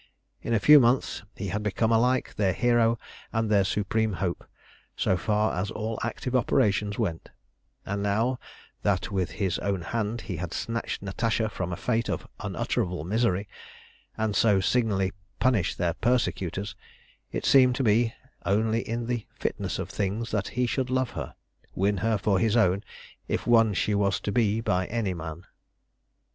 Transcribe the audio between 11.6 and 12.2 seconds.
a fate